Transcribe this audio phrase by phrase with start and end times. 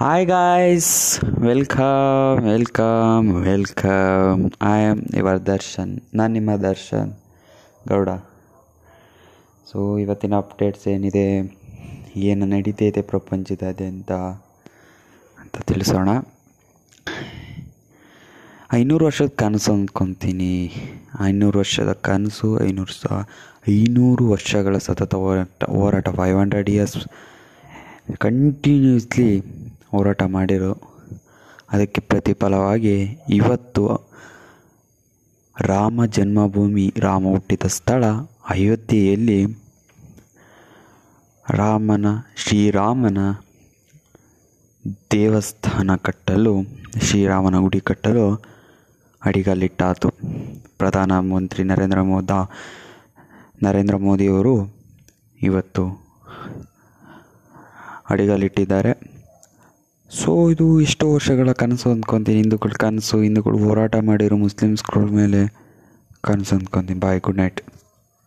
[0.00, 7.12] Hi guys welcome welcome welcome I am your Darshan ನಾನು ನಿಮ್ಮ Darshan
[7.88, 8.08] Gowda
[9.70, 11.56] so ಇವತ್ತಿನ updates ಏನಿದೆ?
[12.16, 14.12] ಏನು ನಡೀತೈತೆ ಪ್ರಪಂಚದಾದ್ಯಂತ
[15.40, 16.08] ಅಂತ ತಿಳಿಸೋಣ.
[18.72, 20.72] ಐನೂರು ವರ್ಷದ ಕನಸು ಅಂದ್ಕೊತೀನಿ.
[21.24, 23.06] ಐನೂರು ವರ್ಷದ ಕನಸು, ಐನೂರು ಸ,
[23.68, 26.08] ಐನೂರು ವರ್ಷಗಳ ಸತತ ಹೋರಾಟ ಹೋರಾಟ.
[26.08, 27.08] ಫೈವ್ ಹಂಡ್ರೆಡ್ ಇಯರ್ಸ್
[28.18, 29.57] ಕಂಟಿನ್ಯೂಸ್ಲಿ
[29.90, 30.72] ಹೋರಾಟ ಮಾಡಿರು,
[31.72, 32.96] ಅದಕ್ಕೆ ಪ್ರತಿಫಲವಾಗಿ
[33.30, 33.82] ಇವತ್ತು
[35.56, 38.04] ರಾಮ ಜನ್ಮಭೂಮಿ, ರಾಮ ಹುಟ್ಟಿದ ಸ್ಥಳ
[38.48, 39.40] ಅಯೋಧ್ಯೆಯಲ್ಲಿ
[41.50, 43.18] ರಾಮನ, ಶ್ರೀರಾಮನ
[45.10, 46.54] ದೇವಸ್ಥಾನ ಕಟ್ಟಲು,
[47.02, 48.26] ಶ್ರೀರಾಮನ ಗುಡಿ ಕಟ್ಟಲು
[49.22, 50.08] ಅಡಿಗಲ್ಲಿಟ್ಟಾತು.
[50.78, 52.30] ಪ್ರಧಾನಮಂತ್ರಿ ನರೇಂದ್ರ ಮೋದ,
[53.62, 54.54] ನರೇಂದ್ರ ಮೋದಿಯವರು
[55.42, 55.84] ಇವತ್ತು
[58.10, 59.17] ಅಡಿಗಲ್ಲಿಟ್ಟಿದ್ದಾರೆ.
[60.10, 62.38] ಸೊ ಇದು ಇಷ್ಟು ವರ್ಷಗಳ ಕನಸು ಅಂದ್ಕೊತೀನಿ.
[62.38, 65.40] ಹಿಂದೂಗಳ ಕನಸು ಹಿಂದೂಗಳು ಹೋರಾಟ ಮಾಡಿರೋ ಮುಸ್ಲಿಮ್ಸ್ಗಳ ಮೇಲೆ
[66.20, 67.00] ಕನಸು ಅಂದ್ಕೊತೀನಿ.
[67.00, 67.60] Bye good night